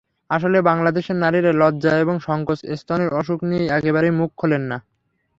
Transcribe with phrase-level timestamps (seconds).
[0.29, 4.77] আসলে বাংলাদেশের নারীরা লজ্জা এবং সংকোচে স্তনের অসুখ নিয়ে একেবারেই মুখ খোলেন না।